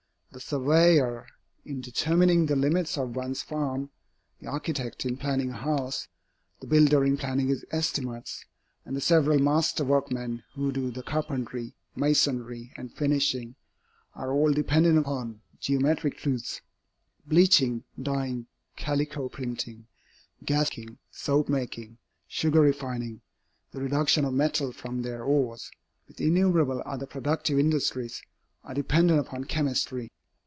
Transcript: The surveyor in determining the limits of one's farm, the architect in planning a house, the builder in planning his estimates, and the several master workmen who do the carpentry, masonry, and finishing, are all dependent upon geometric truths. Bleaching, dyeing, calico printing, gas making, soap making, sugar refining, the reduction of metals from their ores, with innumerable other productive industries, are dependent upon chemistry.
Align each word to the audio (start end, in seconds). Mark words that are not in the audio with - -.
The 0.33 0.39
surveyor 0.39 1.27
in 1.65 1.81
determining 1.81 2.45
the 2.45 2.55
limits 2.55 2.97
of 2.97 3.17
one's 3.17 3.41
farm, 3.41 3.89
the 4.39 4.47
architect 4.47 5.05
in 5.05 5.17
planning 5.17 5.49
a 5.51 5.57
house, 5.57 6.07
the 6.61 6.67
builder 6.67 7.03
in 7.03 7.17
planning 7.17 7.49
his 7.49 7.65
estimates, 7.69 8.45
and 8.85 8.95
the 8.95 9.01
several 9.01 9.39
master 9.39 9.83
workmen 9.83 10.43
who 10.55 10.71
do 10.71 10.89
the 10.89 11.03
carpentry, 11.03 11.75
masonry, 11.97 12.71
and 12.77 12.93
finishing, 12.93 13.55
are 14.15 14.31
all 14.31 14.53
dependent 14.53 14.99
upon 14.99 15.41
geometric 15.59 16.15
truths. 16.17 16.61
Bleaching, 17.27 17.83
dyeing, 18.01 18.47
calico 18.77 19.27
printing, 19.27 19.87
gas 20.45 20.69
making, 20.69 20.97
soap 21.11 21.49
making, 21.49 21.97
sugar 22.29 22.61
refining, 22.61 23.19
the 23.71 23.81
reduction 23.81 24.23
of 24.23 24.33
metals 24.33 24.77
from 24.77 25.01
their 25.01 25.25
ores, 25.25 25.69
with 26.07 26.21
innumerable 26.21 26.81
other 26.85 27.05
productive 27.05 27.59
industries, 27.59 28.23
are 28.63 28.73
dependent 28.73 29.19
upon 29.19 29.43
chemistry. 29.43 30.09